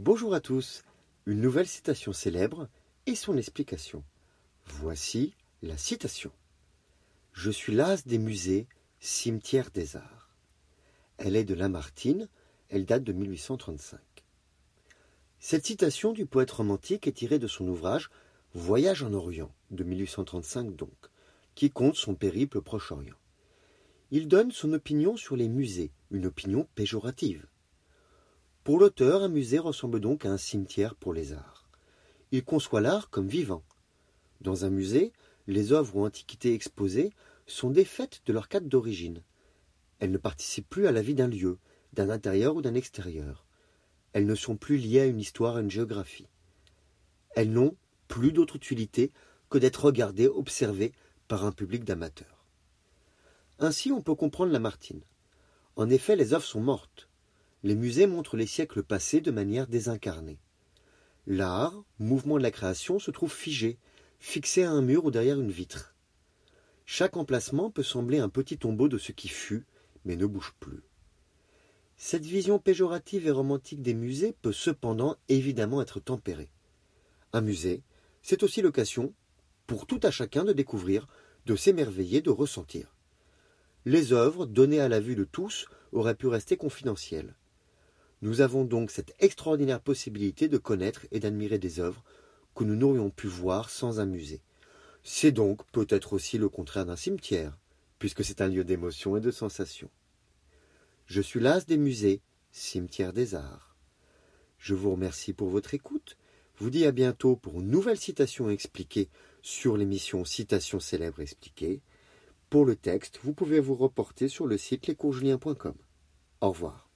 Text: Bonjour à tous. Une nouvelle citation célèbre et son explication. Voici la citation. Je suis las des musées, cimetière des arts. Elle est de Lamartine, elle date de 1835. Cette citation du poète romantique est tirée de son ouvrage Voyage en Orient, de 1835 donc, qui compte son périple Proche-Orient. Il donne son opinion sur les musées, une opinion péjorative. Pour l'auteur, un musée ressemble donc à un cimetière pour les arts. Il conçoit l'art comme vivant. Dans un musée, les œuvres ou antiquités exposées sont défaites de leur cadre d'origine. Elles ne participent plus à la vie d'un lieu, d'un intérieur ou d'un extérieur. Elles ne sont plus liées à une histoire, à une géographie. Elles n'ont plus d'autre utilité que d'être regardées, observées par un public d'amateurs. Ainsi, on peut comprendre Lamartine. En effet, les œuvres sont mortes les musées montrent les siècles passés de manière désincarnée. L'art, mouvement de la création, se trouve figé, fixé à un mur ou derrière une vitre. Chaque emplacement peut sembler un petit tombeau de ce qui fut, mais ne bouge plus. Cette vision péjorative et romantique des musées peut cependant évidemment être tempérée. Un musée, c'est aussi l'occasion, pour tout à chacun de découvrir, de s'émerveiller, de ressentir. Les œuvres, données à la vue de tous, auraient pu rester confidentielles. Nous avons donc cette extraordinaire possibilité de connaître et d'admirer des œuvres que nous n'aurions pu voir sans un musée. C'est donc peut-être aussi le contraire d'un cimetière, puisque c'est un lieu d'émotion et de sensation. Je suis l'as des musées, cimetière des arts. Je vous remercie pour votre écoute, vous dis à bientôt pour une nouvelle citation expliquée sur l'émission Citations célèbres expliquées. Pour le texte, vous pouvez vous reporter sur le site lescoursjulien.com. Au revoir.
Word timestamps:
Bonjour 0.00 0.32
à 0.32 0.38
tous. 0.38 0.84
Une 1.26 1.40
nouvelle 1.40 1.66
citation 1.66 2.12
célèbre 2.12 2.68
et 3.06 3.16
son 3.16 3.36
explication. 3.36 4.04
Voici 4.64 5.34
la 5.60 5.76
citation. 5.76 6.30
Je 7.32 7.50
suis 7.50 7.74
las 7.74 8.06
des 8.06 8.18
musées, 8.18 8.68
cimetière 9.00 9.72
des 9.72 9.96
arts. 9.96 10.30
Elle 11.16 11.34
est 11.34 11.42
de 11.42 11.54
Lamartine, 11.54 12.28
elle 12.68 12.86
date 12.86 13.02
de 13.02 13.12
1835. 13.12 13.98
Cette 15.40 15.66
citation 15.66 16.12
du 16.12 16.26
poète 16.26 16.52
romantique 16.52 17.08
est 17.08 17.18
tirée 17.18 17.40
de 17.40 17.48
son 17.48 17.66
ouvrage 17.66 18.08
Voyage 18.54 19.02
en 19.02 19.12
Orient, 19.12 19.52
de 19.72 19.82
1835 19.82 20.76
donc, 20.76 21.08
qui 21.56 21.70
compte 21.70 21.96
son 21.96 22.14
périple 22.14 22.60
Proche-Orient. 22.60 23.18
Il 24.12 24.28
donne 24.28 24.52
son 24.52 24.74
opinion 24.74 25.16
sur 25.16 25.34
les 25.34 25.48
musées, 25.48 25.90
une 26.12 26.26
opinion 26.26 26.68
péjorative. 26.76 27.48
Pour 28.64 28.78
l'auteur, 28.78 29.22
un 29.22 29.28
musée 29.28 29.58
ressemble 29.58 30.00
donc 30.00 30.24
à 30.24 30.30
un 30.30 30.36
cimetière 30.36 30.94
pour 30.94 31.12
les 31.12 31.32
arts. 31.32 31.68
Il 32.32 32.44
conçoit 32.44 32.80
l'art 32.80 33.08
comme 33.08 33.28
vivant. 33.28 33.62
Dans 34.40 34.64
un 34.64 34.70
musée, 34.70 35.12
les 35.46 35.72
œuvres 35.72 35.96
ou 35.96 36.04
antiquités 36.04 36.52
exposées 36.52 37.12
sont 37.46 37.70
défaites 37.70 38.20
de 38.26 38.32
leur 38.32 38.48
cadre 38.48 38.68
d'origine. 38.68 39.22
Elles 39.98 40.10
ne 40.10 40.18
participent 40.18 40.68
plus 40.68 40.86
à 40.86 40.92
la 40.92 41.02
vie 41.02 41.14
d'un 41.14 41.28
lieu, 41.28 41.58
d'un 41.94 42.10
intérieur 42.10 42.54
ou 42.54 42.62
d'un 42.62 42.74
extérieur. 42.74 43.46
Elles 44.12 44.26
ne 44.26 44.34
sont 44.34 44.56
plus 44.56 44.76
liées 44.76 45.00
à 45.00 45.06
une 45.06 45.20
histoire, 45.20 45.56
à 45.56 45.60
une 45.60 45.70
géographie. 45.70 46.28
Elles 47.34 47.50
n'ont 47.50 47.76
plus 48.06 48.32
d'autre 48.32 48.56
utilité 48.56 49.12
que 49.48 49.58
d'être 49.58 49.84
regardées, 49.84 50.28
observées 50.28 50.92
par 51.26 51.44
un 51.44 51.52
public 51.52 51.84
d'amateurs. 51.84 52.44
Ainsi, 53.58 53.90
on 53.90 54.02
peut 54.02 54.14
comprendre 54.14 54.52
Lamartine. 54.52 55.02
En 55.76 55.90
effet, 55.90 56.16
les 56.16 56.32
œuvres 56.34 56.44
sont 56.44 56.60
mortes 56.60 57.08
les 57.62 57.74
musées 57.74 58.06
montrent 58.06 58.36
les 58.36 58.46
siècles 58.46 58.82
passés 58.82 59.20
de 59.20 59.30
manière 59.30 59.66
désincarnée. 59.66 60.38
L'art, 61.26 61.84
mouvement 61.98 62.38
de 62.38 62.42
la 62.42 62.50
création, 62.50 62.98
se 62.98 63.10
trouve 63.10 63.32
figé, 63.32 63.78
fixé 64.20 64.62
à 64.62 64.70
un 64.70 64.82
mur 64.82 65.04
ou 65.04 65.10
derrière 65.10 65.40
une 65.40 65.50
vitre. 65.50 65.94
Chaque 66.86 67.16
emplacement 67.16 67.70
peut 67.70 67.82
sembler 67.82 68.18
un 68.18 68.28
petit 68.28 68.56
tombeau 68.56 68.88
de 68.88 68.96
ce 68.96 69.12
qui 69.12 69.28
fut, 69.28 69.66
mais 70.04 70.16
ne 70.16 70.26
bouge 70.26 70.54
plus. 70.60 70.82
Cette 71.96 72.24
vision 72.24 72.58
péjorative 72.58 73.26
et 73.26 73.30
romantique 73.30 73.82
des 73.82 73.92
musées 73.92 74.34
peut 74.40 74.52
cependant 74.52 75.16
évidemment 75.28 75.82
être 75.82 76.00
tempérée. 76.00 76.50
Un 77.32 77.40
musée, 77.40 77.82
c'est 78.22 78.42
aussi 78.42 78.62
l'occasion, 78.62 79.12
pour 79.66 79.86
tout 79.86 80.00
à 80.02 80.10
chacun 80.10 80.44
de 80.44 80.52
découvrir, 80.52 81.08
de 81.44 81.56
s'émerveiller, 81.56 82.22
de 82.22 82.30
ressentir. 82.30 82.94
Les 83.84 84.12
œuvres, 84.12 84.46
données 84.46 84.80
à 84.80 84.88
la 84.88 85.00
vue 85.00 85.16
de 85.16 85.24
tous, 85.24 85.66
auraient 85.92 86.14
pu 86.14 86.28
rester 86.28 86.56
confidentielles. 86.56 87.34
Nous 88.20 88.40
avons 88.40 88.64
donc 88.64 88.90
cette 88.90 89.14
extraordinaire 89.20 89.80
possibilité 89.80 90.48
de 90.48 90.58
connaître 90.58 91.06
et 91.12 91.20
d'admirer 91.20 91.58
des 91.58 91.80
œuvres 91.80 92.02
que 92.54 92.64
nous 92.64 92.74
n'aurions 92.74 93.10
pu 93.10 93.28
voir 93.28 93.70
sans 93.70 94.00
un 94.00 94.06
musée. 94.06 94.42
C'est 95.04 95.32
donc 95.32 95.64
peut-être 95.70 96.12
aussi 96.12 96.38
le 96.38 96.48
contraire 96.48 96.86
d'un 96.86 96.96
cimetière, 96.96 97.56
puisque 97.98 98.24
c'est 98.24 98.40
un 98.40 98.48
lieu 98.48 98.64
d'émotion 98.64 99.16
et 99.16 99.20
de 99.20 99.30
sensation. 99.30 99.88
Je 101.06 101.22
suis 101.22 101.40
l'as 101.40 101.64
des 101.64 101.78
musées, 101.78 102.20
cimetière 102.50 103.12
des 103.12 103.34
arts. 103.34 103.76
Je 104.58 104.74
vous 104.74 104.90
remercie 104.90 105.32
pour 105.32 105.48
votre 105.48 105.74
écoute, 105.74 106.16
vous 106.58 106.70
dis 106.70 106.84
à 106.84 106.92
bientôt 106.92 107.36
pour 107.36 107.60
une 107.60 107.70
nouvelle 107.70 107.98
citation 107.98 108.50
expliquée 108.50 109.08
sur 109.42 109.76
l'émission 109.76 110.24
Citations 110.24 110.80
célèbres 110.80 111.20
expliquées. 111.20 111.80
Pour 112.50 112.64
le 112.64 112.74
texte, 112.74 113.20
vous 113.22 113.32
pouvez 113.32 113.60
vous 113.60 113.76
reporter 113.76 114.26
sur 114.28 114.46
le 114.46 114.58
site 114.58 114.88
lescoursjulien.com. 114.88 115.74
Au 116.40 116.50
revoir. 116.50 116.87